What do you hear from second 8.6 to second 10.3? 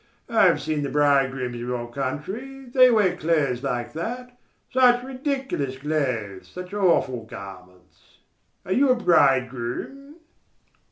Are you a bridegroom?"